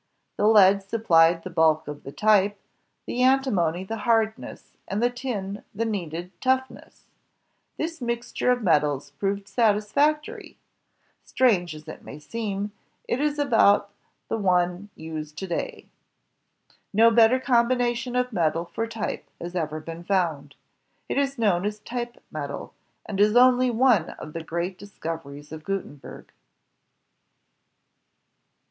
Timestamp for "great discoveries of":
24.43-25.63